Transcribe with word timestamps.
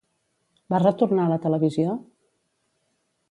Va 0.73 0.79
retornar 0.83 1.27
a 1.29 1.31
la 1.33 1.37
televisió? 1.45 1.93